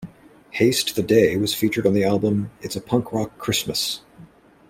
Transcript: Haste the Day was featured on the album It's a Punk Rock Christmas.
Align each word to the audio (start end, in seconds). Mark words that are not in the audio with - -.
Haste 0.53 0.95
the 0.95 1.03
Day 1.03 1.37
was 1.37 1.53
featured 1.53 1.85
on 1.85 1.93
the 1.93 2.03
album 2.03 2.49
It's 2.63 2.75
a 2.75 2.81
Punk 2.81 3.13
Rock 3.13 3.37
Christmas. 3.37 4.01